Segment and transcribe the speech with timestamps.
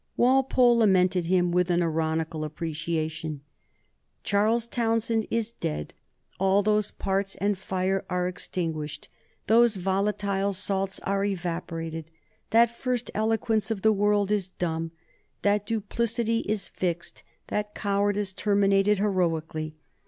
[0.17, 3.41] Walpole lamented him with an ironical appreciation.
[4.23, 5.93] "Charles Townshend is dead.
[6.39, 9.09] All those parts and fire are extinguished;
[9.45, 12.09] those volatile salts are evaporated;
[12.49, 14.89] that first eloquence of the world is dumb;
[15.43, 19.75] that duplicity is fixed, that cowardice terminated heroically.